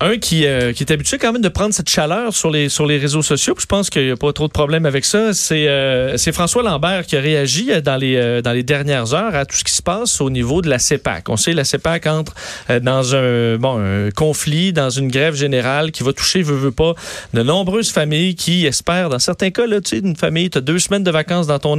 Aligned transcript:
Un 0.00 0.16
qui, 0.16 0.46
euh, 0.46 0.72
qui 0.72 0.82
est 0.82 0.90
habitué 0.90 1.18
quand 1.18 1.30
même 1.30 1.42
de 1.42 1.48
prendre 1.50 1.74
cette 1.74 1.90
chaleur 1.90 2.32
sur 2.32 2.50
les, 2.50 2.70
sur 2.70 2.86
les 2.86 2.96
réseaux 2.96 3.20
sociaux. 3.20 3.54
je 3.58 3.66
pense 3.66 3.90
qu'il 3.90 4.06
n'y 4.06 4.10
a 4.10 4.16
pas 4.16 4.32
trop 4.32 4.46
de 4.46 4.52
problème 4.52 4.86
avec 4.86 5.04
ça. 5.04 5.34
C'est 5.34 5.68
euh, 5.68 6.16
François 6.32 6.62
Lambert 6.62 7.04
qui 7.04 7.18
a 7.18 7.20
réagi 7.20 7.70
euh, 7.70 7.82
dans 7.82 7.98
les, 7.98 8.40
dans 8.40 8.52
les 8.52 8.62
dernières 8.62 9.12
heures 9.12 9.34
à 9.34 9.44
tout 9.44 9.58
ce 9.58 9.64
qui 9.64 9.74
se 9.74 9.82
passe 9.82 10.22
au 10.22 10.30
niveau 10.30 10.62
de 10.62 10.70
la 10.70 10.78
CEPAC. 10.78 11.28
On 11.28 11.36
sait 11.36 11.52
la 11.52 11.64
CEPAC 11.64 12.06
entre 12.06 12.32
dans 12.80 13.14
un, 13.14 13.56
bon, 13.58 13.78
un 13.78 14.10
conflit, 14.10 14.72
dans 14.72 14.88
une 14.88 15.08
grève 15.08 15.34
générale 15.34 15.92
qui 15.92 16.02
va 16.02 16.14
toucher, 16.14 16.40
veut, 16.40 16.56
veut 16.56 16.72
pas, 16.72 16.94
de 17.34 17.42
nombreuses 17.42 17.90
familles 17.90 18.36
qui 18.36 18.64
espèrent, 18.64 19.10
dans 19.10 19.18
certains 19.18 19.50
cas, 19.50 19.66
là, 19.66 19.82
tu 19.82 19.90
sais, 19.90 19.98
une 19.98 20.16
famille, 20.16 20.48
tu 20.48 20.56
as 20.56 20.62
deux 20.62 20.78
semaines 20.78 21.04
de 21.04 21.10
vacances 21.10 21.46
dans 21.46 21.58
ton, 21.58 21.78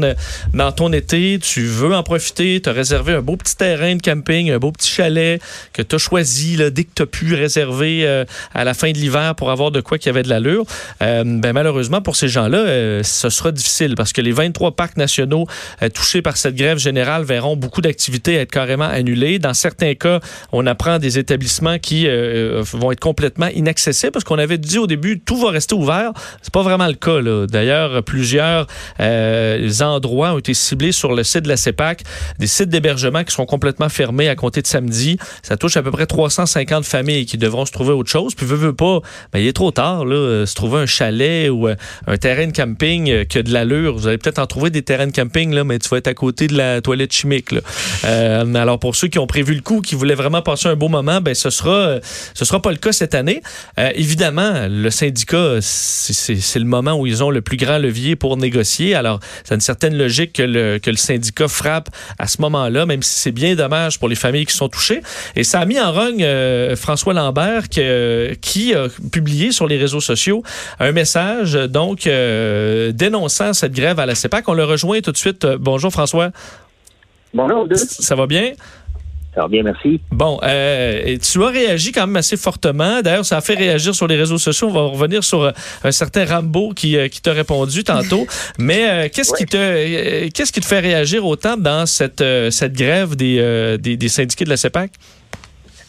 dans 0.54 0.72
ton 0.72 0.94
été, 0.94 1.40
tu 1.40 1.66
veux 1.66 1.96
en 1.96 2.04
profiter, 2.04 2.62
tu 2.62 2.70
as 2.70 2.74
réservé 2.74 3.14
un 3.14 3.24
beau 3.24 3.36
petit 3.36 3.56
terrain 3.56 3.96
de 3.96 4.02
camping, 4.04 4.52
un 4.52 4.60
beau 4.60 4.72
petit 4.72 4.92
chalet 4.92 5.42
que 5.74 5.82
tu 5.82 5.96
as 5.96 5.98
choisi 5.98 6.56
là, 6.56 6.70
dès 6.70 6.84
que 6.84 6.92
tu 6.94 7.02
as 7.02 7.08
pu 7.08 7.34
réserver 7.34 7.79
euh, 7.82 8.26
à 8.54 8.64
la 8.64 8.74
fin 8.74 8.92
de 8.92 8.98
l'hiver 8.98 9.36
pour 9.36 9.52
avoir 9.52 9.72
de 9.72 9.82
quoi 9.82 9.98
qui 9.98 10.10
avait 10.10 10.24
de 10.24 10.30
l'allure. 10.30 10.66
Euh, 11.02 11.24
ben, 11.26 11.54
malheureusement, 11.54 12.02
pour 12.02 12.16
ces 12.16 12.28
gens-là, 12.28 12.58
euh, 12.58 13.04
ce 13.04 13.30
sera 13.30 13.52
difficile 13.52 13.96
parce 13.96 14.14
que 14.14 14.22
les 14.22 14.32
23 14.32 14.72
parcs 14.72 14.98
nationaux 14.98 15.46
touchés 15.94 16.22
par 16.22 16.38
cette 16.38 16.56
grève 16.56 16.78
générale 16.78 17.24
verront 17.24 17.56
beaucoup 17.56 17.82
d'activités 17.82 18.36
être 18.36 18.52
carrément 18.52 18.86
annulées. 18.86 19.40
Dans 19.40 19.54
certains 19.54 19.96
cas, 19.96 20.20
on 20.52 20.66
apprend 20.68 21.00
des 21.00 21.18
établissements 21.18 21.80
qui 21.80 22.08
vont 22.08 22.92
être 22.92 23.00
complètement 23.00 23.48
inaccessibles 23.48 24.12
parce 24.12 24.26
qu'on 24.26 24.38
avait 24.38 24.58
dit 24.58 24.78
au 24.78 24.88
début 24.88 25.20
tout 25.20 25.38
va 25.38 25.52
rester 25.52 25.76
ouvert. 25.76 26.12
C'est 26.42 26.54
pas 26.54 26.64
vraiment 26.64 26.88
le 26.88 26.94
cas. 26.94 27.22
D'ailleurs, 27.48 28.04
plusieurs 28.04 28.68
endroits 29.00 30.34
ont 30.34 30.40
été 30.40 30.54
ciblés 30.54 30.92
sur 30.92 31.14
le 31.14 31.24
site 31.24 31.44
de 31.44 31.50
la 31.50 31.58
CEPAC, 31.58 32.04
des 32.40 32.48
sites 32.48 32.70
d'hébergement 32.70 33.24
qui 33.24 33.34
sont 33.34 33.46
complètement 33.46 33.90
fermés 33.90 34.30
à 34.30 34.36
compter 34.36 34.62
de 34.62 34.68
samedi. 34.68 35.18
Ça 35.44 35.58
touche 35.58 35.78
à 35.78 35.84
peu 35.84 35.92
près 35.92 36.06
350 36.06 36.86
familles 36.86 37.26
qui 37.26 37.38
devront 37.38 37.66
trouver 37.72 37.94
autre 37.94 38.10
chose. 38.10 38.36
Puis, 38.36 38.46
veut, 38.46 38.56
veut 38.56 38.74
pas, 38.74 39.00
ben, 39.34 39.40
il 39.40 39.48
est 39.48 39.54
trop 39.54 39.72
tard, 39.72 40.06
là, 40.06 40.16
euh, 40.16 40.46
se 40.46 40.56
trouver 40.56 40.80
un 40.80 40.86
chalet 40.86 41.50
ou 41.50 41.68
euh, 41.68 41.76
un 42.08 42.18
terrain 42.18 42.48
de 42.48 42.52
camping 42.52 43.10
euh, 43.10 43.24
qui 43.26 43.38
a 43.38 43.44
de 43.44 43.52
l'allure. 43.52 43.96
Vous 43.96 44.08
allez 44.08 44.18
peut-être 44.18 44.40
en 44.40 44.48
trouver 44.48 44.70
des 44.70 44.82
terrains 44.82 45.08
de 45.08 45.12
camping, 45.12 45.54
là, 45.54 45.64
mais 45.64 45.80
tu 45.80 45.90
vas 45.90 45.98
être 45.98 46.08
à 46.08 46.14
côté 46.14 46.48
de 46.48 46.58
la 46.58 46.82
toilette 46.82 47.14
chimique. 47.14 47.52
Là. 47.52 47.62
alors, 48.56 48.80
pour 48.80 48.96
ceux 48.96 49.08
qui 49.08 49.20
ont 49.20 49.28
prévu 49.28 49.54
le 49.54 49.62
coup, 49.62 49.82
qui 49.82 49.96
voulaient 49.96 50.16
vraiment 50.16 50.42
passer 50.42 50.68
un 50.68 50.76
beau 50.76 50.88
moment, 50.88 51.22
ben, 51.22 51.36
ce 51.36 51.50
sera, 51.50 52.00
ce 52.34 52.46
sera 52.46 52.62
pas 52.62 52.72
le 52.72 52.78
cas 52.78 52.92
cette 52.92 53.16
année. 53.16 53.42
évidemment, 53.96 54.68
le 54.70 54.90
syndicat, 54.90 55.60
c'est 55.62 56.60
le 56.60 56.66
moment 56.66 56.94
où 56.94 57.08
ils 57.08 57.24
ont 57.24 57.30
le 57.30 57.42
plus 57.42 57.58
grand 57.58 57.78
levier 57.78 58.16
pour 58.16 58.38
négocier. 58.38 58.96
Alors, 58.96 59.20
c'est 59.44 59.56
une 59.56 59.62
certaine 59.62 59.98
logique 59.98 60.34
que 60.34 60.44
le, 60.44 60.80
que 60.80 60.90
le 60.90 60.98
syndicat 60.98 61.48
frappe 61.48 61.90
à 62.18 62.28
ce 62.28 62.42
moment-là, 62.42 62.86
même 62.86 63.04
si 63.04 63.20
c'est 63.20 63.32
bien 63.32 63.56
dommage 63.56 64.00
pour 64.00 64.10
les 64.10 64.16
familles 64.16 64.46
qui 64.46 64.56
sont 64.56 64.70
touchées. 64.70 65.02
Et 65.36 65.44
ça 65.44 65.60
a 65.60 65.66
mis 65.66 65.80
en 65.80 65.92
rogne 65.92 66.26
François 66.76 67.14
Lambert 67.14 67.59
qui 67.68 68.74
a 68.74 68.88
publié 69.12 69.52
sur 69.52 69.68
les 69.68 69.78
réseaux 69.78 70.02
sociaux 70.02 70.44
un 70.80 70.92
message 70.92 71.54
donc 71.54 72.08
euh, 72.08 72.92
dénonçant 72.92 73.54
cette 73.54 73.74
grève 73.74 74.00
à 74.00 74.06
la 74.06 74.16
CEPAC. 74.16 74.48
On 74.48 74.54
le 74.54 74.64
rejoint 74.64 75.02
tout 75.02 75.12
de 75.12 75.18
suite. 75.18 75.46
Bonjour 75.46 75.92
François. 75.92 76.32
Bonjour. 77.34 77.68
Ça 77.76 78.16
va 78.16 78.26
bien? 78.28 78.54
Ça 79.36 79.42
va 79.42 79.48
bien, 79.48 79.62
merci. 79.62 80.02
Bon, 80.12 80.40
euh, 80.42 81.18
tu 81.22 81.44
as 81.44 81.48
réagi 81.50 81.92
quand 81.92 82.08
même 82.08 82.16
assez 82.16 82.36
fortement. 82.36 83.02
D'ailleurs, 83.04 83.26
ça 83.26 83.38
a 83.38 83.42
fait 83.42 83.54
réagir 83.54 83.94
sur 83.94 84.08
les 84.08 84.16
réseaux 84.16 84.40
sociaux. 84.40 84.68
On 84.70 84.74
va 84.74 84.82
revenir 84.82 85.24
sur 85.24 85.44
euh, 85.44 85.52
un 85.84 85.92
certain 85.92 86.26
Rambo 86.26 86.74
qui, 86.74 86.98
qui 87.10 87.22
t'a 87.22 87.34
répondu 87.34 87.84
tantôt. 87.84 88.26
Mais 88.58 89.10
qu'est-ce 89.14 89.34
qui 89.34 89.46
te 89.46 90.28
qu'est-ce 90.30 90.52
qui 90.52 90.62
te 90.62 90.66
fait 90.66 90.80
réagir 90.80 91.26
autant 91.26 91.58
dans 91.58 91.86
cette, 91.86 92.24
cette 92.50 92.74
grève 92.74 93.16
des, 93.16 93.78
des, 93.80 93.98
des 93.98 94.10
syndiqués 94.10 94.46
de 94.46 94.50
la 94.50 94.58
CEPAC? 94.58 94.92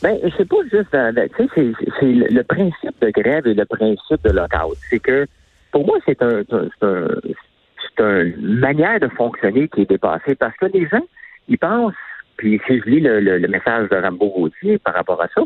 Ben, 0.02 0.18
c'est 0.36 0.48
pas 0.48 0.62
juste, 0.62 0.90
tu 1.36 1.48
sais, 1.54 1.72
c'est 2.00 2.06
le 2.06 2.42
principe 2.42 2.98
de 3.00 3.10
grève 3.10 3.46
et 3.46 3.54
le 3.54 3.64
principe 3.66 4.22
de 4.24 4.30
lockout. 4.30 4.76
C'est 4.88 4.98
que, 4.98 5.26
pour 5.72 5.86
moi, 5.86 5.98
c'est 6.06 6.22
un, 6.22 6.42
c'est 6.80 8.02
une 8.02 8.58
manière 8.58 8.98
de 8.98 9.08
fonctionner 9.08 9.68
qui 9.68 9.82
est 9.82 9.90
dépassée 9.90 10.34
parce 10.36 10.56
que 10.56 10.66
les 10.66 10.88
gens, 10.88 11.04
ils 11.48 11.58
pensent, 11.58 11.92
puis 12.38 12.60
si 12.66 12.80
je 12.80 12.84
lis 12.88 13.00
le, 13.00 13.20
le, 13.20 13.48
message 13.48 13.90
de 13.90 13.96
Rambo 13.96 14.30
Gauthier 14.30 14.78
par 14.78 14.94
rapport 14.94 15.20
à 15.22 15.28
ça, 15.34 15.42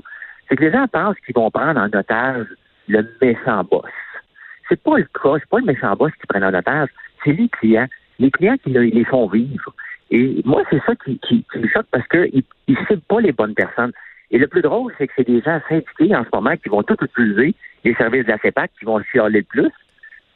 c'est 0.48 0.56
que 0.56 0.64
les 0.64 0.72
gens 0.72 0.86
pensent 0.86 1.16
qu'ils 1.26 1.34
vont 1.34 1.50
prendre 1.50 1.80
en 1.80 1.86
otage 1.86 2.46
le 2.86 3.04
méchant 3.20 3.64
boss. 3.64 3.90
C'est 4.68 4.80
pas 4.80 4.98
le 4.98 5.04
cas, 5.04 5.34
c'est 5.40 5.48
pas 5.48 5.58
le 5.58 5.64
méchant 5.64 5.96
boss 5.96 6.12
qui 6.20 6.26
prennent 6.28 6.44
en 6.44 6.54
otage, 6.54 6.90
c'est 7.24 7.32
les 7.32 7.48
clients. 7.48 7.88
Les 8.20 8.30
clients 8.30 8.56
qui 8.62 8.70
les 8.70 9.04
font 9.04 9.26
vivre. 9.26 9.74
Et 10.10 10.42
moi, 10.44 10.62
c'est 10.70 10.80
ça 10.86 10.94
qui, 11.04 11.18
qui, 11.18 11.44
me 11.56 11.66
choque 11.66 11.86
parce 11.90 12.06
qu'ils 12.06 12.44
ne 12.68 12.76
ciblent 12.86 13.00
pas 13.08 13.20
les 13.20 13.32
bonnes 13.32 13.54
personnes. 13.54 13.92
Et 14.30 14.38
le 14.38 14.46
plus 14.46 14.62
drôle, 14.62 14.92
c'est 14.98 15.06
que 15.06 15.12
c'est 15.16 15.26
des 15.26 15.40
gens 15.42 15.60
syndiqués 15.68 16.14
en 16.14 16.24
ce 16.24 16.30
moment 16.32 16.56
qui 16.56 16.68
vont 16.68 16.82
tout 16.82 16.96
utiliser 17.02 17.54
les 17.84 17.94
services 17.94 18.24
de 18.24 18.30
la 18.30 18.38
CEPAC, 18.38 18.70
qui 18.78 18.84
vont 18.84 19.00
chialer 19.12 19.40
le 19.40 19.44
plus, 19.44 19.70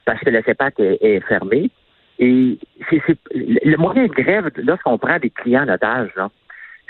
parce 0.05 0.21
que 0.21 0.31
la 0.31 0.43
CEPAC 0.43 0.75
est, 0.79 1.21
fermée. 1.27 1.71
Et 2.19 2.59
c'est 2.91 3.01
le 3.35 3.77
moyen 3.77 4.07
de 4.07 4.13
grève, 4.13 4.51
lorsqu'on 4.57 4.99
prend 4.99 5.19
des 5.19 5.31
clients 5.31 5.65
en 5.65 5.73
otage, 5.73 6.11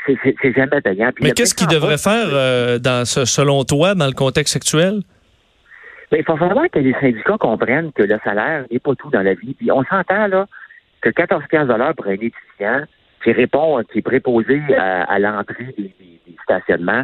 c'est 0.06 0.54
jamais 0.54 0.80
payant. 0.80 1.10
Mais 1.20 1.32
qu'est-ce 1.32 1.54
qu'ils 1.54 1.68
devraient 1.68 1.98
faire, 1.98 2.28
euh, 2.32 2.78
dans 2.78 3.04
selon 3.04 3.64
toi, 3.64 3.94
dans 3.94 4.06
le 4.06 4.12
contexte 4.12 4.56
actuel? 4.56 5.02
Ben, 6.10 6.18
il 6.18 6.24
faut 6.24 6.36
vraiment 6.36 6.66
que 6.68 6.78
les 6.78 6.94
syndicats 6.94 7.36
comprennent 7.38 7.92
que 7.92 8.02
le 8.02 8.18
salaire 8.24 8.64
n'est 8.70 8.78
pas 8.78 8.94
tout 8.94 9.10
dans 9.10 9.20
la 9.20 9.34
vie. 9.34 9.54
Puis 9.54 9.70
on 9.70 9.84
s'entend 9.84 10.26
là 10.26 10.46
que 11.02 11.10
14 11.10 11.44
15 11.50 11.68
pour 11.94 12.06
un 12.06 12.12
étudiant 12.12 12.84
qui 13.22 13.32
répond, 13.32 13.82
qui 13.92 13.98
est 13.98 14.02
préposé 14.02 14.60
à, 14.76 15.18
l'entrée 15.18 15.74
des 15.76 15.92
stationnement, 16.42 17.02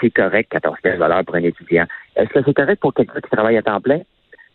c'est 0.00 0.10
correct, 0.10 0.50
14 0.50 0.76
pièces 0.82 0.98
pour 0.98 1.34
un 1.34 1.42
étudiant. 1.42 1.86
Est-ce 2.16 2.28
que 2.28 2.40
c'est 2.44 2.54
correct 2.54 2.80
pour 2.80 2.92
quelqu'un 2.92 3.20
qui 3.20 3.30
travaille 3.30 3.56
à 3.56 3.62
temps 3.62 3.80
plein? 3.80 4.00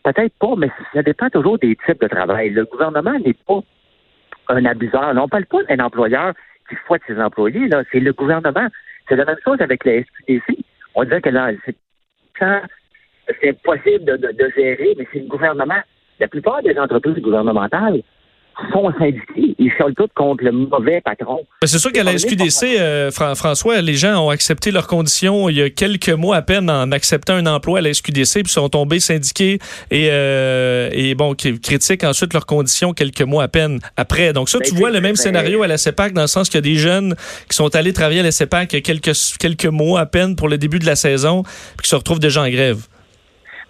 Peut-être 0.03 0.33
pas, 0.39 0.55
mais 0.57 0.69
ça 0.93 1.01
dépend 1.03 1.29
toujours 1.29 1.57
des 1.59 1.75
types 1.85 2.01
de 2.01 2.07
travail. 2.07 2.51
Le 2.51 2.65
gouvernement 2.65 3.17
n'est 3.19 3.33
pas 3.33 3.61
un 4.49 4.65
abuseur. 4.65 5.13
on 5.15 5.23
ne 5.23 5.27
parle 5.27 5.45
pas 5.45 5.63
d'un 5.63 5.83
employeur 5.83 6.33
qui 6.69 6.75
fouette 6.87 7.01
ses 7.07 7.19
employés. 7.19 7.67
Là. 7.67 7.83
C'est 7.91 7.99
le 7.99 8.13
gouvernement. 8.13 8.67
C'est 9.07 9.15
la 9.15 9.25
même 9.25 9.37
chose 9.43 9.59
avec 9.61 9.85
la 9.85 10.01
SQDC. 10.01 10.63
On 10.95 11.03
dirait 11.03 11.21
que 11.21 11.29
là, 11.29 11.51
c'est 11.65 11.75
c'est 13.39 13.61
possible 13.61 14.03
de, 14.05 14.17
de, 14.17 14.51
gérer, 14.55 14.95
mais 14.97 15.07
c'est 15.13 15.19
le 15.19 15.27
gouvernement. 15.27 15.81
La 16.19 16.27
plupart 16.27 16.61
des 16.63 16.77
entreprises 16.77 17.21
gouvernementales 17.21 18.01
sont 18.73 18.91
syndiqués. 18.97 19.55
Ils 19.57 19.71
chialent 19.77 19.93
tous 19.95 20.07
contre 20.15 20.43
le 20.43 20.51
mauvais 20.51 21.01
patron. 21.01 21.39
C'est 21.63 21.79
sûr 21.79 21.91
qu'à 21.91 22.03
la 22.03 22.17
SQDC, 22.17 22.79
euh, 22.79 23.11
François, 23.11 23.81
les 23.81 23.95
gens 23.95 24.25
ont 24.25 24.29
accepté 24.29 24.71
leurs 24.71 24.87
conditions 24.87 25.49
il 25.49 25.57
y 25.57 25.61
a 25.61 25.69
quelques 25.69 26.09
mois 26.09 26.37
à 26.37 26.41
peine 26.41 26.69
en 26.69 26.91
acceptant 26.91 27.33
un 27.33 27.45
emploi 27.45 27.79
à 27.79 27.81
la 27.81 27.93
SQDC, 27.93 28.43
puis 28.43 28.51
sont 28.51 28.69
tombés 28.69 28.99
syndiqués 28.99 29.59
et, 29.89 30.09
euh, 30.11 30.89
et 30.91 31.15
bon, 31.15 31.35
critiquent 31.35 32.03
ensuite 32.03 32.33
leurs 32.33 32.45
conditions 32.45 32.93
quelques 32.93 33.21
mois 33.21 33.43
à 33.43 33.47
peine 33.47 33.79
après. 33.97 34.33
Donc 34.33 34.49
ça, 34.49 34.59
ben, 34.59 34.67
tu 34.67 34.75
vois 34.75 34.91
le 34.91 35.01
même 35.01 35.11
ben, 35.11 35.21
scénario 35.21 35.63
à 35.63 35.67
la 35.67 35.77
CEPAC 35.77 36.13
dans 36.13 36.21
le 36.21 36.27
sens 36.27 36.49
qu'il 36.49 36.57
y 36.57 36.59
a 36.59 36.61
des 36.61 36.75
jeunes 36.75 37.15
qui 37.49 37.55
sont 37.55 37.75
allés 37.75 37.93
travailler 37.93 38.21
à 38.21 38.23
la 38.23 38.31
CEPAC 38.31 38.81
quelques, 38.81 39.13
quelques 39.39 39.65
mois 39.65 40.01
à 40.01 40.05
peine 40.05 40.35
pour 40.35 40.49
le 40.49 40.57
début 40.57 40.79
de 40.79 40.85
la 40.85 40.95
saison, 40.95 41.43
puis 41.43 41.83
qui 41.83 41.89
se 41.89 41.95
retrouvent 41.95 42.19
déjà 42.19 42.41
en 42.41 42.49
grève. 42.49 42.87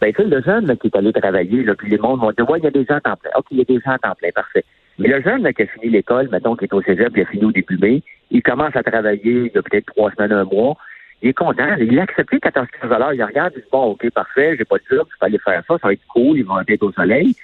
Ben, 0.02 0.12
tu 0.14 0.24
le 0.24 0.42
jeune 0.42 0.76
qui 0.78 0.88
est 0.88 0.96
allé 0.96 1.14
travailler, 1.14 1.64
là, 1.64 1.76
puis 1.76 1.88
les 1.88 2.00
mondes 2.00 2.20
vont 2.20 2.32
dire, 2.32 2.50
ouais, 2.50 2.58
il 2.58 2.64
y 2.64 2.68
a 2.68 2.72
des 2.72 2.86
gens 2.86 2.96
à 2.96 3.02
temps 3.02 3.16
plein. 3.18 3.30
OK, 3.38 3.46
il 3.52 3.60
y 3.60 3.62
a 3.62 3.66
des 3.66 3.80
gens 3.80 3.92
à 3.92 4.00
temps 4.00 4.16
plein, 4.16 4.32
parfait. 4.34 4.66
Mais 4.98 5.10
le 5.10 5.22
jeune 5.22 5.54
qui 5.54 5.62
a 5.62 5.68
fini 5.68 5.90
l'école, 5.90 6.28
mettons, 6.32 6.56
qui 6.56 6.66
est 6.66 6.74
au 6.74 6.82
cégep, 6.82 7.14
qui 7.14 7.22
a 7.22 7.26
fini 7.26 7.46
au 7.46 7.52
début 7.52 7.78
mai, 7.78 8.02
il 8.32 8.42
commence 8.42 8.76
à 8.76 8.82
travailler 8.82 9.52
il 9.54 9.58
a 9.58 9.62
peut-être 9.62 9.86
trois 9.86 10.12
semaines, 10.12 10.32
un 10.32 10.44
mois. 10.44 10.76
Il 11.22 11.30
est 11.30 11.34
content. 11.34 11.76
Il 11.80 12.00
a 12.00 12.02
accepté 12.02 12.40
14 12.40 12.68
15 12.82 12.92
Il 13.14 13.24
regarde, 13.24 13.54
il 13.56 13.62
dit, 13.62 13.68
bon, 13.72 13.92
OK, 13.92 14.10
parfait, 14.10 14.56
j'ai 14.58 14.66
pas 14.66 14.78
de 14.78 14.84
job, 14.90 15.08
je 15.12 15.20
peux 15.20 15.26
aller 15.28 15.38
faire 15.38 15.64
ça, 15.68 15.78
ça 15.80 15.88
va 15.88 15.94
être 15.94 16.08
cool, 16.08 16.38
il 16.38 16.46
va 16.46 16.64
être 16.68 16.84
au 16.84 16.92
soleil. 16.92 17.36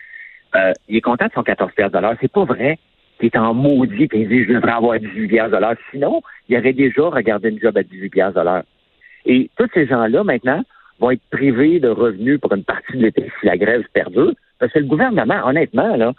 Euh, 0.55 0.73
il 0.87 0.97
est 0.97 1.01
content 1.01 1.27
de 1.27 1.33
son 1.33 1.43
14 1.43 1.71
C'est 2.19 2.31
pas 2.31 2.43
vrai 2.45 2.79
qu'il 3.19 3.27
est 3.27 3.37
en 3.37 3.53
maudit 3.53 4.09
et 4.11 4.21
il 4.21 4.27
dit, 4.27 4.45
je 4.45 4.53
devrais 4.53 4.71
avoir 4.71 4.99
18 4.99 5.31
Sinon, 5.91 6.21
il 6.49 6.57
aurait 6.57 6.73
déjà 6.73 7.03
regardé 7.03 7.49
une 7.49 7.59
job 7.59 7.77
à 7.77 7.83
18 7.83 8.13
Et 9.25 9.51
tous 9.57 9.69
ces 9.75 9.85
gens-là, 9.85 10.23
maintenant, 10.23 10.63
vont 10.99 11.11
être 11.11 11.21
privés 11.31 11.79
de 11.79 11.89
revenus 11.89 12.39
pour 12.39 12.53
une 12.53 12.63
partie 12.63 12.93
de 12.93 13.03
l'été 13.03 13.31
si 13.39 13.45
la 13.45 13.57
grève 13.57 13.83
perdure. 13.93 14.33
Parce 14.59 14.71
que 14.71 14.79
le 14.79 14.85
gouvernement, 14.85 15.45
honnêtement, 15.45 15.95
là, 15.95 16.13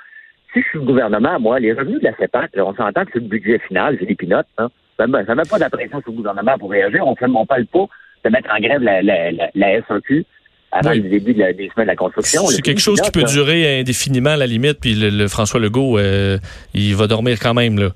si 0.53 0.61
je 0.63 0.69
suis 0.69 0.79
le 0.79 0.85
gouvernement, 0.85 1.39
moi, 1.41 1.59
les 1.59 1.73
revenus 1.73 2.01
de 2.01 2.05
la 2.05 2.17
CEPAC, 2.17 2.53
on 2.57 2.75
s'entend 2.75 3.05
que 3.05 3.11
c'est 3.13 3.21
le 3.21 3.27
budget 3.27 3.59
final, 3.67 3.97
c'est 3.99 4.07
des 4.07 4.15
pinottes. 4.15 4.47
Hein? 4.59 4.69
Ça 4.97 5.07
ne 5.07 5.35
met 5.35 5.43
pas 5.49 5.59
d'impression 5.59 6.01
sur 6.01 6.11
le 6.11 6.17
gouvernement 6.17 6.59
pour 6.59 6.71
réagir. 6.71 7.07
On 7.07 7.13
ne 7.13 7.47
parle 7.47 7.67
pas 7.67 7.87
de 8.25 8.31
mettre 8.31 8.51
en 8.53 8.61
grève 8.61 8.83
la, 8.83 9.03
la, 9.03 9.31
la, 9.55 9.83
SAQ 9.87 10.25
avant 10.73 10.91
le 10.91 11.01
début 11.01 11.35
de 11.35 11.39
la, 11.39 11.53
des 11.53 11.69
semaines 11.71 11.87
de 11.87 11.93
la 11.93 11.97
construction. 11.97 12.47
C'est 12.47 12.63
quelque 12.63 12.81
chose 12.81 13.01
qui 13.01 13.11
peut 13.11 13.25
durer 13.25 13.81
indéfiniment 13.81 14.31
à 14.31 14.37
la 14.37 14.47
limite, 14.47 14.81
puis 14.81 14.95
le, 14.95 15.29
François 15.29 15.61
Legault, 15.61 15.99
euh, 15.99 16.39
il 16.75 16.95
va 16.95 17.07
dormir 17.07 17.39
quand 17.41 17.55
même. 17.55 17.79
là. 17.79 17.91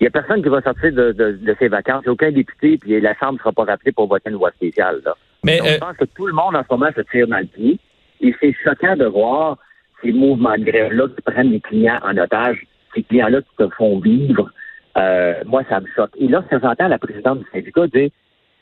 Il 0.00 0.04
n'y 0.04 0.08
a 0.08 0.10
personne 0.10 0.42
qui 0.42 0.48
va 0.48 0.60
sortir 0.60 0.92
de, 0.92 1.12
de, 1.12 1.56
ses 1.58 1.68
vacances. 1.68 2.02
Il 2.04 2.08
n'y 2.08 2.10
a 2.10 2.12
aucun 2.12 2.30
député, 2.30 2.76
puis 2.76 3.00
la 3.00 3.14
Chambre 3.14 3.34
ne 3.34 3.38
sera 3.38 3.52
pas 3.52 3.64
rappelée 3.64 3.92
pour 3.92 4.08
voter 4.08 4.28
une 4.30 4.36
loi 4.36 4.50
spéciale. 4.50 5.00
Là. 5.04 5.14
Mais, 5.44 5.58
Donc, 5.58 5.68
je 5.68 5.74
euh, 5.74 5.78
pense 5.78 5.96
que 5.96 6.04
tout 6.04 6.26
le 6.26 6.32
monde 6.32 6.56
en 6.56 6.62
ce 6.62 6.68
moment 6.70 6.90
se 6.94 7.02
tire 7.02 7.28
dans 7.28 7.38
le 7.38 7.46
pied. 7.46 7.78
Et 8.20 8.34
c'est 8.40 8.54
choquant 8.64 8.96
de 8.96 9.06
voir 9.06 9.58
ces 10.02 10.12
mouvements 10.12 10.56
de 10.56 10.64
grève-là 10.64 11.08
qui 11.08 11.22
prennent 11.22 11.50
les 11.50 11.60
clients 11.60 12.00
en 12.02 12.16
otage, 12.16 12.58
ces 12.94 13.02
clients-là 13.02 13.42
qui 13.42 13.56
te 13.58 13.68
font 13.70 13.98
vivre, 14.00 14.50
euh, 14.96 15.42
moi, 15.44 15.62
ça 15.68 15.80
me 15.80 15.86
choque. 15.94 16.12
Et 16.18 16.28
là, 16.28 16.42
j'entends 16.50 16.88
la 16.88 16.98
présidente 16.98 17.40
du 17.40 17.46
syndicat 17.52 17.86
dire 17.88 18.10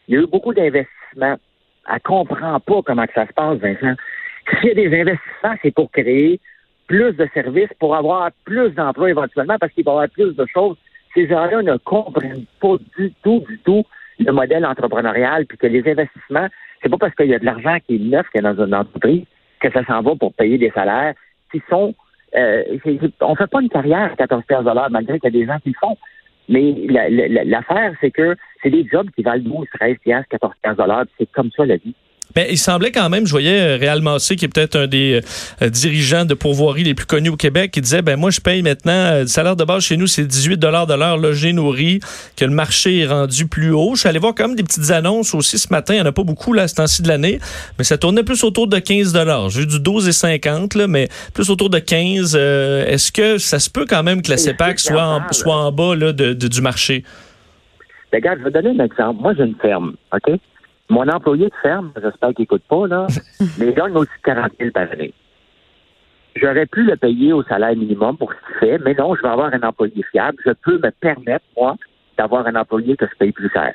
il 0.08 0.14
y 0.14 0.18
a 0.18 0.20
eu 0.20 0.26
beaucoup 0.26 0.52
d'investissements 0.52 1.36
Elle 1.90 2.00
comprend 2.02 2.60
pas 2.60 2.82
comment 2.84 3.06
que 3.06 3.12
ça 3.14 3.26
se 3.26 3.32
passe, 3.32 3.58
Vincent. 3.58 3.94
S'il 4.60 4.68
y 4.68 4.72
a 4.72 4.74
des 4.74 5.00
investissements, 5.00 5.54
c'est 5.62 5.74
pour 5.74 5.90
créer 5.90 6.40
plus 6.86 7.12
de 7.12 7.28
services, 7.32 7.70
pour 7.78 7.94
avoir 7.94 8.30
plus 8.44 8.70
d'emplois 8.70 9.10
éventuellement, 9.10 9.56
parce 9.58 9.72
qu'il 9.72 9.84
va 9.84 9.92
y 9.92 9.94
avoir 9.94 10.08
plus 10.10 10.34
de 10.34 10.46
choses. 10.52 10.76
Ces 11.14 11.28
gens-là 11.28 11.62
ne 11.62 11.76
comprennent 11.78 12.44
pas 12.60 12.76
du 12.98 13.12
tout, 13.22 13.42
du 13.48 13.58
tout 13.60 13.84
le 14.18 14.32
modèle 14.32 14.64
entrepreneurial, 14.64 15.46
puis 15.46 15.58
que 15.58 15.66
les 15.66 15.88
investissements, 15.90 16.48
c'est 16.82 16.88
pas 16.88 16.98
parce 16.98 17.14
qu'il 17.14 17.26
y 17.26 17.34
a 17.34 17.38
de 17.38 17.44
l'argent 17.44 17.78
qui 17.86 17.96
est 17.96 17.98
neuf 17.98 18.28
qu'il 18.30 18.42
y 18.42 18.46
a 18.46 18.52
dans 18.52 18.64
une 18.64 18.74
entreprise 18.74 19.24
que 19.60 19.70
ça 19.72 19.84
s'en 19.84 20.02
va 20.02 20.14
pour 20.16 20.34
payer 20.34 20.58
des 20.58 20.70
salaires 20.70 21.14
qui 21.50 21.62
sont 21.68 21.94
euh, 22.36 22.64
on 23.20 23.36
fait 23.36 23.46
pas 23.46 23.62
une 23.62 23.68
carrière 23.68 24.12
à 24.12 24.16
14 24.16 24.44
pièces 24.44 24.64
malgré 24.90 25.20
qu'il 25.20 25.32
y 25.32 25.36
a 25.36 25.40
des 25.40 25.46
gens 25.46 25.58
qui 25.60 25.68
le 25.68 25.74
font. 25.80 25.96
Mais 26.48 26.74
l'affaire, 27.44 27.94
c'est 28.00 28.10
que 28.10 28.36
c'est 28.62 28.70
des 28.70 28.86
jobs 28.86 29.08
qui 29.12 29.22
valent 29.22 29.42
12, 29.42 29.66
13 29.72 29.96
pièces, 29.98 30.24
14 30.28 30.54
pièces 30.62 30.76
C'est 31.18 31.30
comme 31.32 31.50
ça 31.56 31.64
la 31.64 31.76
vie. 31.76 31.94
Mais 32.36 32.48
il 32.50 32.58
semblait 32.58 32.90
quand 32.90 33.08
même, 33.08 33.26
je 33.26 33.30
voyais 33.30 33.60
euh, 33.60 33.76
Réal 33.76 34.02
Massé, 34.02 34.36
qui 34.36 34.44
est 34.44 34.48
peut-être 34.48 34.76
un 34.76 34.86
des 34.86 35.20
euh, 35.62 35.68
dirigeants 35.68 36.24
de 36.24 36.34
pourvoirie 36.34 36.82
les 36.82 36.94
plus 36.94 37.06
connus 37.06 37.28
au 37.28 37.36
Québec, 37.36 37.70
qui 37.70 37.80
disait, 37.80 38.02
ben 38.02 38.18
moi, 38.18 38.30
je 38.30 38.40
paye 38.40 38.62
maintenant, 38.62 38.92
euh, 38.92 39.20
le 39.22 39.26
salaire 39.28 39.56
de 39.56 39.64
base 39.64 39.84
chez 39.84 39.96
nous, 39.96 40.06
c'est 40.06 40.24
18 40.24 40.56
de 40.56 40.66
l'heure, 40.66 41.16
logé, 41.16 41.52
nourri, 41.52 42.00
que 42.36 42.44
le 42.44 42.50
marché 42.50 43.00
est 43.00 43.06
rendu 43.06 43.46
plus 43.46 43.72
haut. 43.72 43.92
Je 43.94 44.00
suis 44.00 44.08
allé 44.08 44.18
voir 44.18 44.34
quand 44.34 44.48
même 44.48 44.56
des 44.56 44.64
petites 44.64 44.90
annonces 44.90 45.34
aussi 45.34 45.58
ce 45.58 45.68
matin. 45.70 45.94
Il 45.94 45.98
n'y 45.98 46.02
en 46.02 46.06
a 46.06 46.12
pas 46.12 46.24
beaucoup, 46.24 46.52
là, 46.52 46.62
à 46.62 46.68
ce 46.68 46.74
temps-ci 46.74 47.02
de 47.02 47.08
l'année, 47.08 47.38
mais 47.78 47.84
ça 47.84 47.98
tournait 47.98 48.24
plus 48.24 48.42
autour 48.42 48.66
de 48.66 48.78
15 48.78 49.16
J'ai 49.50 49.62
eu 49.62 49.66
du 49.66 49.78
12,50, 49.78 50.76
là, 50.76 50.88
mais 50.88 51.08
plus 51.34 51.50
autour 51.50 51.70
de 51.70 51.78
15. 51.78 52.34
Est-ce 52.34 53.12
que 53.12 53.38
ça 53.38 53.58
se 53.58 53.70
peut 53.70 53.86
quand 53.88 54.02
même 54.02 54.22
que 54.22 54.30
la 54.30 54.36
CEPAC 54.36 54.80
soit 54.80 55.04
en, 55.04 55.32
soit 55.32 55.56
en 55.56 55.70
bas 55.70 55.94
là, 55.94 56.12
de, 56.12 56.32
du 56.32 56.60
marché? 56.60 57.04
Regarde, 58.12 58.38
je 58.40 58.44
vais 58.44 58.50
donner 58.50 58.80
un 58.80 58.84
exemple. 58.84 59.20
Moi, 59.20 59.34
j'ai 59.36 59.44
une 59.44 59.56
ferme, 59.56 59.94
OK? 60.12 60.38
Mon 60.90 61.08
employé 61.08 61.46
de 61.46 61.54
ferme, 61.62 61.92
j'espère 61.96 62.30
qu'il 62.30 62.42
n'écoute 62.42 62.62
pas, 62.68 62.86
là, 62.86 63.06
mais 63.58 63.68
il 63.68 63.74
gagne 63.74 63.96
aussi 63.96 64.10
40 64.22 64.52
000 64.58 64.70
par 64.70 64.90
année. 64.90 65.14
J'aurais 66.36 66.66
pu 66.66 66.82
le 66.82 66.96
payer 66.96 67.32
au 67.32 67.42
salaire 67.44 67.76
minimum 67.76 68.16
pour 68.16 68.32
ce 68.32 68.38
qu'il 68.46 68.56
fait, 68.56 68.78
mais 68.84 68.94
non, 68.94 69.14
je 69.14 69.22
vais 69.22 69.28
avoir 69.28 69.52
un 69.54 69.62
employé 69.62 70.04
fiable. 70.10 70.36
Je 70.44 70.50
peux 70.50 70.78
me 70.78 70.90
permettre, 70.90 71.44
moi, 71.56 71.76
d'avoir 72.18 72.46
un 72.46 72.56
employé 72.56 72.96
que 72.96 73.06
je 73.06 73.16
paye 73.16 73.32
plus 73.32 73.50
cher. 73.50 73.72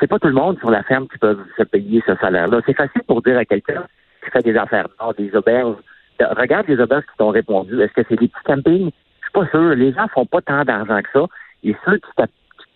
C'est 0.00 0.08
pas 0.08 0.18
tout 0.18 0.26
le 0.26 0.34
monde 0.34 0.58
sur 0.58 0.70
la 0.70 0.82
ferme 0.82 1.06
qui 1.08 1.18
peut 1.18 1.38
se 1.56 1.62
payer 1.62 2.02
ce 2.06 2.16
salaire-là. 2.16 2.60
C'est 2.66 2.76
facile 2.76 3.02
pour 3.06 3.22
dire 3.22 3.38
à 3.38 3.44
quelqu'un 3.44 3.84
qui 4.24 4.30
fait 4.30 4.42
des 4.42 4.56
affaires 4.56 4.88
non, 5.00 5.12
des 5.16 5.34
auberges. 5.36 5.76
Regarde 6.20 6.66
les 6.68 6.80
auberges 6.80 7.04
qui 7.04 7.16
t'ont 7.18 7.30
répondu. 7.30 7.80
Est-ce 7.80 7.92
que 7.92 8.02
c'est 8.08 8.18
des 8.18 8.28
petits 8.28 8.44
campings? 8.44 8.90
Je 9.20 9.26
suis 9.26 9.32
pas 9.32 9.46
sûr. 9.48 9.74
Les 9.76 9.92
gens 9.92 10.08
font 10.08 10.26
pas 10.26 10.40
tant 10.40 10.64
d'argent 10.64 11.00
que 11.02 11.08
ça. 11.12 11.26
Et 11.62 11.76
ceux 11.84 12.00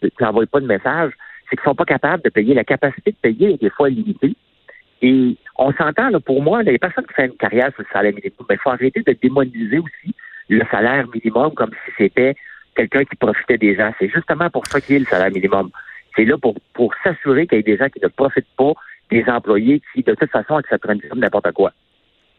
qui 0.00 0.10
n'envoient 0.20 0.46
pas 0.46 0.60
de 0.60 0.66
message, 0.66 1.12
c'est 1.48 1.56
qu'ils 1.56 1.64
sont 1.64 1.74
pas 1.74 1.84
capables 1.84 2.22
de 2.22 2.30
payer. 2.30 2.54
La 2.54 2.64
capacité 2.64 3.12
de 3.12 3.16
payer 3.16 3.54
est 3.54 3.60
des 3.60 3.70
fois 3.70 3.88
limitée. 3.88 4.34
Et 5.02 5.36
on 5.58 5.72
s'entend, 5.72 6.08
là, 6.08 6.20
pour 6.20 6.42
moi, 6.42 6.62
les 6.62 6.78
personnes 6.78 7.06
qui 7.06 7.14
font 7.14 7.24
une 7.24 7.36
carrière 7.36 7.70
sur 7.74 7.82
le 7.82 7.88
salaire 7.92 8.12
minimum, 8.12 8.46
il 8.50 8.58
faut 8.58 8.70
arrêter 8.70 9.02
de 9.02 9.12
démoniser 9.12 9.78
aussi 9.78 10.14
le 10.48 10.64
salaire 10.70 11.06
minimum 11.12 11.52
comme 11.54 11.70
si 11.70 11.92
c'était 11.98 12.34
quelqu'un 12.74 13.04
qui 13.04 13.16
profitait 13.16 13.58
des 13.58 13.74
gens. 13.74 13.92
C'est 13.98 14.08
justement 14.08 14.48
pour 14.50 14.66
ça 14.66 14.80
qu'il 14.80 14.94
y 14.94 14.96
a 14.96 15.00
le 15.00 15.06
salaire 15.06 15.30
minimum. 15.30 15.70
C'est 16.14 16.24
là 16.24 16.38
pour, 16.38 16.54
pour 16.72 16.94
s'assurer 17.04 17.46
qu'il 17.46 17.58
y 17.58 17.60
ait 17.60 17.64
des 17.64 17.76
gens 17.76 17.88
qui 17.88 18.00
ne 18.02 18.08
profitent 18.08 18.46
pas 18.56 18.72
des 19.10 19.24
employés 19.28 19.82
qui, 19.92 20.02
de 20.02 20.14
toute 20.14 20.30
façon, 20.30 20.56
accepteraient 20.56 20.96
n'importe 21.14 21.52
quoi. 21.52 21.72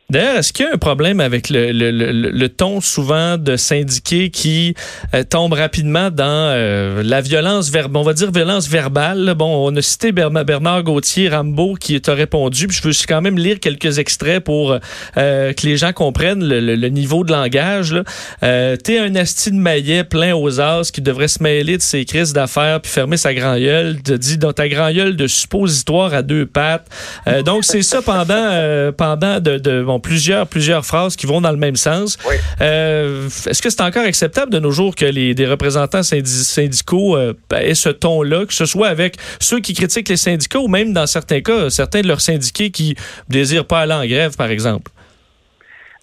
D'ailleurs, 0.09 0.37
est-ce 0.37 0.53
qu'il 0.53 0.65
y 0.65 0.69
a 0.69 0.73
un 0.73 0.77
problème 0.77 1.19
avec 1.19 1.49
le, 1.49 1.73
le, 1.73 1.91
le, 1.91 2.47
ton 2.49 2.79
souvent 2.79 3.37
de 3.37 3.57
syndiqués 3.57 4.29
qui 4.29 4.73
euh, 5.13 5.25
tombe 5.29 5.51
rapidement 5.51 6.11
dans 6.11 6.23
euh, 6.23 7.03
la 7.03 7.19
violence 7.19 7.69
verbale, 7.69 7.97
on 7.97 8.05
va 8.05 8.13
dire 8.13 8.31
violence 8.31 8.69
verbale. 8.69 9.33
Bon, 9.37 9.67
on 9.67 9.75
a 9.75 9.81
cité 9.81 10.13
Bernard 10.13 10.83
Gauthier, 10.83 11.27
Rambo, 11.27 11.73
qui 11.73 11.99
t'a 11.99 12.13
répondu, 12.13 12.67
puis 12.67 12.77
je 12.77 12.87
veux 12.87 12.93
quand 13.05 13.19
même 13.19 13.37
lire 13.37 13.59
quelques 13.59 13.99
extraits 13.99 14.41
pour 14.41 14.77
euh, 15.17 15.51
que 15.51 15.65
les 15.65 15.75
gens 15.75 15.91
comprennent 15.91 16.41
le, 16.41 16.87
niveau 16.87 17.25
de 17.25 17.33
langage. 17.33 17.93
Euh, 18.43 18.77
T'es 18.77 18.99
un 18.99 19.13
asti 19.15 19.51
de 19.51 19.57
maillet 19.57 20.05
plein 20.05 20.33
aux 20.33 20.61
as 20.61 20.89
qui 20.89 21.01
devrait 21.01 21.27
se 21.27 21.43
mêler 21.43 21.75
de 21.75 21.81
ses 21.81 22.05
crises 22.05 22.31
d'affaires 22.31 22.79
puis 22.79 22.89
fermer 22.93 23.17
sa 23.17 23.33
grand 23.33 23.57
gueule. 23.57 24.01
Te 24.01 24.13
dit 24.13 24.37
dans 24.37 24.53
ta 24.53 24.69
grand 24.69 24.87
de 24.89 25.27
suppositoire 25.27 26.13
à 26.13 26.21
deux 26.21 26.45
pattes. 26.45 26.87
donc 27.43 27.65
c'est 27.65 27.81
ça 27.81 28.01
pendant 28.01 28.93
pendant 28.95 29.41
de, 29.41 29.57
de 29.57 29.81
plusieurs, 29.99 30.47
plusieurs 30.47 30.85
phrases 30.85 31.15
qui 31.15 31.27
vont 31.27 31.41
dans 31.41 31.51
le 31.51 31.57
même 31.57 31.75
sens. 31.75 32.17
Euh, 32.61 33.25
est-ce 33.25 33.61
que 33.61 33.69
c'est 33.69 33.81
encore 33.81 34.03
acceptable 34.03 34.51
de 34.51 34.59
nos 34.59 34.71
jours 34.71 34.95
que 34.95 35.05
les 35.05 35.33
des 35.33 35.45
représentants 35.45 36.03
syndicaux 36.03 37.15
euh, 37.17 37.33
ben, 37.49 37.59
aient 37.59 37.75
ce 37.75 37.89
ton-là, 37.89 38.45
que 38.45 38.53
ce 38.53 38.65
soit 38.65 38.87
avec 38.87 39.15
ceux 39.39 39.59
qui 39.59 39.73
critiquent 39.73 40.09
les 40.09 40.17
syndicats 40.17 40.59
ou 40.59 40.67
même 40.67 40.93
dans 40.93 41.05
certains 41.05 41.41
cas, 41.41 41.69
certains 41.69 42.01
de 42.01 42.07
leurs 42.07 42.21
syndiqués 42.21 42.71
qui 42.71 42.95
désirent 43.29 43.67
pas 43.67 43.81
aller 43.81 43.93
en 43.93 44.05
grève, 44.05 44.35
par 44.35 44.49
exemple? 44.49 44.91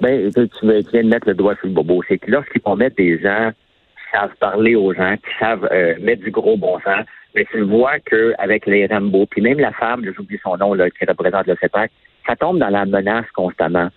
Ben, 0.01 0.31
tu, 0.33 0.67
viens 0.93 1.03
de 1.03 1.09
mettre 1.09 1.29
le 1.29 1.35
doigt 1.35 1.55
sur 1.57 1.67
le 1.67 1.73
bobo. 1.73 2.03
C'est 2.09 2.19
que 2.19 2.31
lorsqu'ils 2.31 2.63
vont 2.65 2.77
mettre 2.77 2.97
des 2.97 3.21
gens 3.21 3.51
qui 3.51 4.19
savent 4.19 4.35
parler 4.41 4.75
aux 4.75 4.93
gens, 4.93 5.17
qui 5.17 5.31
savent 5.39 5.69
euh, 5.73 5.95
mettre 6.01 6.23
du 6.23 6.31
gros 6.31 6.57
bon 6.57 6.79
sens, 6.81 7.07
mais 7.35 7.47
tu 7.51 7.61
vois 7.63 7.99
qu'avec 8.01 8.67
les 8.67 8.87
Rambo, 8.87 9.27
puis 9.27 9.41
même 9.41 9.59
la 9.59 9.73
femme, 9.73 10.05
j'oublie 10.17 10.39
son 10.43 10.57
nom, 10.57 10.75
là, 10.75 10.91
qui 10.91 11.05
représente 11.05 11.47
le 11.47 11.57
CEPAC, 11.61 11.91
ça 12.27 12.37
tombe 12.37 12.59
dans 12.59 12.69
la 12.69 12.85
menace 12.85 13.31
constamment. 13.35 13.89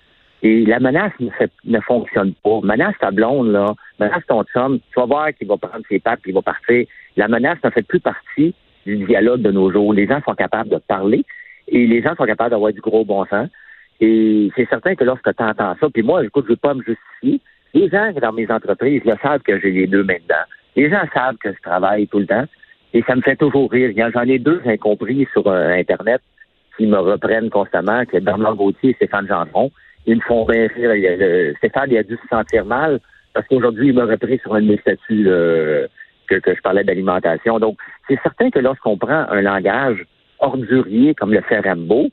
Et 0.43 0.65
la 0.65 0.79
menace 0.79 1.13
ne, 1.19 1.29
ne 1.65 1.79
fonctionne 1.81 2.33
pas. 2.43 2.59
Menace 2.61 2.95
ta 2.99 3.11
blonde, 3.11 3.51
là. 3.51 3.73
Menace 3.99 4.23
ton 4.27 4.43
chum. 4.43 4.79
Tu 4.79 4.99
vas 4.99 5.05
voir 5.05 5.33
qu'il 5.33 5.47
va 5.47 5.57
prendre 5.57 5.83
ses 5.89 5.99
pattes 5.99 6.19
et 6.25 6.29
il 6.29 6.33
va 6.35 6.41
partir. 6.41 6.85
La 7.15 7.27
menace 7.27 7.57
ne 7.63 7.69
fait 7.71 7.81
plus 7.81 7.99
partie 7.99 8.53
du 8.85 8.97
dialogue 9.05 9.41
de 9.41 9.51
nos 9.51 9.71
jours. 9.71 9.93
Les 9.93 10.07
gens 10.07 10.21
sont 10.25 10.35
capables 10.35 10.69
de 10.69 10.77
parler 10.77 11.25
et 11.67 11.87
les 11.87 12.01
gens 12.01 12.15
sont 12.15 12.25
capables 12.25 12.51
d'avoir 12.51 12.71
du 12.71 12.81
gros 12.81 13.03
bon 13.03 13.25
sens. 13.25 13.49
Et 13.99 14.51
c'est 14.55 14.69
certain 14.69 14.95
que 14.95 15.03
lorsque 15.03 15.35
tu 15.35 15.43
entends 15.43 15.75
ça, 15.79 15.87
puis 15.91 16.03
moi, 16.03 16.23
écoute, 16.23 16.45
je 16.45 16.51
ne 16.51 16.53
veux 16.53 16.59
pas 16.59 16.75
me 16.75 16.83
justifier. 16.83 17.41
Les 17.73 17.89
gens 17.89 18.11
dans 18.21 18.31
mes 18.31 18.49
entreprises 18.51 19.01
le 19.05 19.15
savent 19.21 19.41
que 19.41 19.59
j'ai 19.59 19.71
les 19.71 19.87
deux 19.87 20.03
mains 20.03 20.21
dedans. 20.23 20.35
Les 20.75 20.89
gens 20.89 21.03
savent 21.13 21.37
que 21.37 21.51
je 21.51 21.61
travaille 21.61 22.07
tout 22.07 22.19
le 22.19 22.27
temps. 22.27 22.45
Et 22.93 23.03
ça 23.03 23.15
me 23.15 23.21
fait 23.21 23.35
toujours 23.35 23.71
rire. 23.71 23.91
J'en 24.13 24.21
ai 24.21 24.39
deux 24.39 24.61
incompris 24.65 25.27
sur 25.33 25.47
euh, 25.47 25.71
Internet 25.71 26.21
qui 26.77 26.85
me 26.87 26.97
reprennent 26.97 27.49
constamment, 27.49 28.05
que 28.05 28.19
Bernard 28.19 28.55
Gauthier 28.55 28.91
et 28.91 28.93
Stéphane 28.93 29.27
Gendron. 29.27 29.71
Ils 30.05 30.17
me 30.17 30.21
font 30.21 30.45
bien 30.45 30.67
rire. 30.67 31.55
Stéphane, 31.57 31.91
il 31.91 31.97
a 31.97 32.03
dû 32.03 32.15
se 32.15 32.27
sentir 32.29 32.65
mal 32.65 32.99
parce 33.33 33.47
qu'aujourd'hui, 33.47 33.89
il 33.89 33.93
m'a 33.93 34.05
repris 34.05 34.39
sur 34.39 34.55
un 34.55 34.61
de 34.61 34.67
mes 34.67 34.77
statuts 34.77 35.25
euh, 35.27 35.87
que, 36.27 36.39
je 36.45 36.61
parlais 36.61 36.83
d'alimentation. 36.83 37.59
Donc, 37.59 37.77
c'est 38.07 38.19
certain 38.23 38.49
que 38.49 38.59
lorsqu'on 38.59 38.97
prend 38.97 39.25
un 39.29 39.41
langage 39.41 40.05
ordurier 40.39 41.13
comme 41.13 41.33
le 41.33 41.41
fait 41.41 41.59
Rambo, 41.59 42.07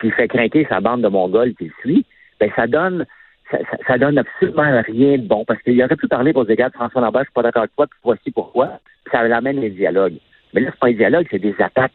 qui 0.00 0.10
fait 0.10 0.28
craquer 0.28 0.66
sa 0.68 0.80
bande 0.80 1.02
de 1.02 1.08
Mongols 1.08 1.54
qui 1.54 1.64
le 1.64 1.72
suit, 1.80 2.06
ben 2.38 2.50
ça 2.56 2.66
donne 2.66 3.04
ça, 3.86 3.98
donne 3.98 4.16
absolument 4.16 4.80
rien 4.86 5.18
de 5.18 5.26
bon. 5.26 5.44
Parce 5.44 5.60
qu'il 5.62 5.82
aurait 5.82 5.96
pu 5.96 6.06
parler 6.06 6.32
pour 6.32 6.46
dire, 6.46 6.56
François 6.72 7.00
Lambert, 7.00 7.22
je 7.22 7.26
suis 7.26 7.34
pas 7.34 7.42
d'accord 7.42 7.62
avec 7.62 7.74
toi, 7.74 7.86
puis 7.86 7.98
voici 8.02 8.30
pourquoi. 8.30 8.78
Ça 9.10 9.20
amène 9.20 9.60
les 9.60 9.70
dialogues. 9.70 10.16
Mais 10.54 10.60
là, 10.60 10.70
c'est 10.72 10.78
pas 10.78 10.86
un 10.86 10.92
dialogue, 10.92 11.26
c'est 11.30 11.40
des 11.40 11.54
attaques 11.58 11.92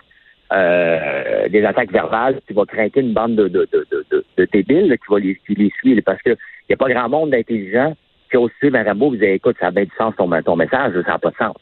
euh, 0.54 1.50
des 1.50 1.64
attaques 1.66 1.92
verbales 1.92 2.40
qui 2.48 2.54
va 2.54 2.66
craquer 2.66 3.02
une 3.02 3.14
bande 3.14 3.36
de, 3.36 3.48
de, 3.48 3.68
de, 3.72 3.88
de, 4.12 4.26
de 4.38 4.48
débiles 4.52 4.96
qui 4.98 5.14
va 5.14 5.20
les, 5.20 5.42
qui 5.46 5.56
les 5.56 5.72
suivre 5.80 6.02
parce 6.06 6.22
que 6.22 6.32
il 6.32 6.70
n'y 6.70 6.74
a 6.74 6.78
pas 6.78 6.90
grand 6.90 7.10
monde 7.10 7.32
d'intelligent 7.32 7.96
qui 8.30 8.38
ose 8.38 8.52
suivre 8.60 8.76
un 8.78 8.84
Rambo 8.84 9.10
vous 9.10 9.16
avez 9.16 9.36
écoute, 9.36 9.56
ça 9.60 9.68
a 9.68 9.72
bien 9.72 9.84
du 9.84 9.92
sens 9.98 10.14
ton, 10.18 10.30
ton 10.44 10.56
message, 10.56 10.94
ça 11.06 11.12
n'a 11.12 11.20
pas 11.20 11.30
de 11.30 11.36
sens. 11.36 11.56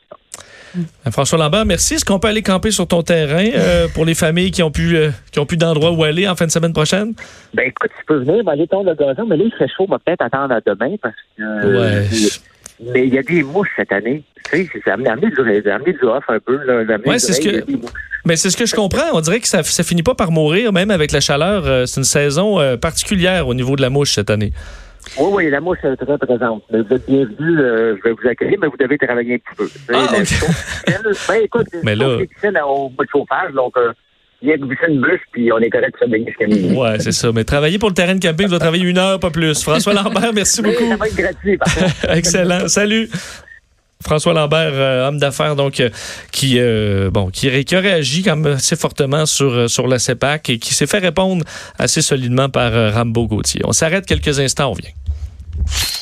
Euh, 0.76 1.12
François 1.12 1.38
Lambert, 1.38 1.66
merci. 1.66 1.96
Est-ce 1.96 2.06
qu'on 2.06 2.20
peut 2.20 2.28
aller 2.28 2.42
camper 2.42 2.72
sur 2.72 2.88
ton 2.88 3.04
terrain 3.04 3.46
euh, 3.56 3.88
pour 3.94 4.06
les 4.06 4.16
familles 4.16 4.52
qui 4.52 4.64
ont 4.64 4.72
pu 4.72 4.98
qui 5.32 5.40
ont 5.40 5.46
plus 5.46 5.58
d'endroit 5.58 5.92
où 5.92 6.04
aller 6.04 6.28
en 6.28 6.36
fin 6.36 6.46
de 6.46 6.52
semaine 6.52 6.74
prochaine? 6.74 7.14
Ben 7.54 7.68
écoute, 7.68 7.92
tu 7.98 8.06
peux 8.06 8.18
venir, 8.18 8.48
aller 8.48 8.68
tondre 8.68 8.90
le 8.90 8.96
gazon, 8.96 9.28
mais 9.28 9.38
là, 9.38 9.44
il 9.46 9.54
fait 9.54 9.68
chaud, 9.68 9.86
on 9.88 9.92
va 9.92 10.00
peut-être 10.00 10.24
attendre 10.24 10.54
à 10.54 10.62
demain 10.62 10.96
parce 11.02 11.16
que 11.38 11.78
ouais. 11.78 12.08
Mais 12.80 13.08
il 13.08 13.14
y 13.14 13.18
a 13.18 13.24
des 13.24 13.44
mouches 13.44 13.72
cette 13.76 13.92
année. 13.92 14.24
Tu 14.52 14.66
sais, 14.66 14.82
ça 14.84 14.92
a 14.92 14.94
amené 14.94 15.30
du, 15.30 15.70
amené 15.70 15.94
du 15.94 16.04
off 16.04 16.24
un 16.28 16.40
peu. 16.40 16.60
Ouais, 17.06 17.20
c'est 17.20 17.34
ce 17.34 17.42
que... 17.42 17.64
Mais 18.26 18.38
c'est 18.38 18.50
ce 18.50 18.58
que 18.58 18.66
je 18.66 18.74
comprends. 18.74 19.12
On 19.14 19.22
dirait 19.22 19.42
que 19.42 19.48
ça, 19.48 19.64
ça 19.64 19.84
finit 19.84 20.04
pas 20.04 20.16
par 20.16 20.32
mourir, 20.32 20.72
même 20.72 20.92
avec 20.92 21.12
la 21.12 21.20
chaleur. 21.20 21.66
Euh, 21.66 21.86
c'est 21.86 22.00
une 22.00 22.06
saison 22.06 22.60
euh, 22.60 22.78
particulière 22.78 23.48
au 23.48 23.54
niveau 23.54 23.76
de 23.76 23.82
la 23.82 23.90
mouche 23.90 24.14
cette 24.14 24.30
année. 24.30 24.54
Oui, 25.20 25.28
oui, 25.34 25.50
la 25.50 25.60
mouche 25.60 25.80
est 25.84 25.98
très 25.98 26.18
présente. 26.18 26.64
Vous 26.70 26.96
êtes 26.96 27.06
bienvenue, 27.06 27.60
euh, 27.60 27.98
je 27.98 28.04
vais 28.04 28.12
vous 28.12 28.28
accueillir, 28.28 28.58
mais 28.62 28.68
vous 28.68 28.78
devez 28.78 28.98
travailler 28.98 29.36
un 29.36 29.38
petit 29.38 29.56
peu. 29.58 29.70
Ah, 29.94 30.08
ben, 31.28 31.42
écoute, 31.44 31.68
mais 31.84 31.96
là... 31.96 32.20
c'est 32.40 32.62
au 32.62 32.90
chauffage, 33.12 33.52
donc 33.54 33.74
il 33.78 33.94
a 34.52 34.88
une 34.88 35.02
bûche, 35.02 35.22
puis 35.32 35.52
on 35.52 35.60
est 35.60 35.70
correct 35.70 35.96
sur 35.98 36.08
baigner 36.08 36.28
jusqu'à 36.28 36.48
minuit. 36.48 36.76
Ouais, 36.76 37.00
c'est 37.00 37.12
ça. 37.12 37.32
Mais 37.32 37.44
travailler 37.44 37.80
pour 37.80 37.90
le 37.90 37.96
terrain 37.96 38.16
de 38.16 38.20
camping, 38.20 38.46
vous 38.46 38.52
doit 38.52 38.60
travailler 38.60 38.84
une 38.84 38.98
heure, 38.98 39.20
pas 39.20 39.32
plus. 39.32 39.62
François 39.64 39.94
Lambert, 39.94 40.34
merci 40.34 40.62
beaucoup. 40.62 40.88
ça 40.88 40.96
va 40.98 41.08
être 41.08 41.16
gratuit, 41.16 41.58
par 41.58 41.68
Excellent. 42.16 42.68
Salut. 42.68 43.10
François 44.04 44.34
Lambert, 44.34 44.74
euh, 44.74 45.08
homme 45.08 45.18
d'affaires, 45.18 45.56
donc 45.56 45.80
euh, 45.80 45.90
qui 46.32 46.60
euh, 46.60 47.10
bon 47.10 47.30
qui, 47.30 47.64
qui, 47.64 47.76
a 47.76 47.80
réagi 47.80 48.26
assez 48.30 48.76
fortement 48.76 49.26
sur 49.26 49.70
sur 49.70 49.88
la 49.88 49.98
CEPAC 49.98 50.50
et 50.50 50.60
qui 50.60 50.74
s'est 50.74 50.88
fait 50.88 51.00
répondre 51.00 51.46
assez 51.80 52.02
solidement 52.02 52.50
par 52.50 52.94
Rambo 52.94 53.28
Gauthier. 53.28 53.62
On 53.64 53.72
s'arrête 53.72 54.06
quelques 54.06 54.40
instants, 54.40 54.72
on 54.72 54.74
vient. 54.74 54.92